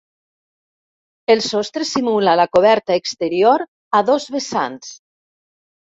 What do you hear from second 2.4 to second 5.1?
la coberta exterior a dos vessants.